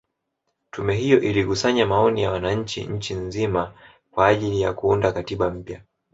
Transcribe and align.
Tume 0.71 0.95
hiyo 0.95 1.21
ilikusanya 1.21 1.85
maoni 1.87 2.21
ya 2.21 2.31
wananchi 2.31 2.83
nchi 2.83 3.13
nzima 3.13 3.73
kwa 4.11 4.27
ajili 4.27 4.61
ya 4.61 4.73
kuunda 4.73 5.11
katiba 5.11 5.49
mpya 5.51 5.81